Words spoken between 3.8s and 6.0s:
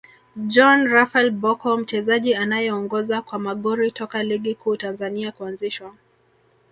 toka ligi kuu Tanzania kuanzishwa